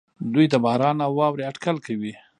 دوی 0.33 0.45
د 0.49 0.55
باران 0.65 0.97
او 1.05 1.11
واورې 1.19 1.47
اټکل 1.51 1.77
کوي. 1.85 2.13